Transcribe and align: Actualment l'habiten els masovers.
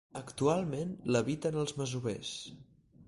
Actualment 0.19 0.95
l'habiten 1.15 1.59
els 1.65 1.77
masovers. 1.83 2.33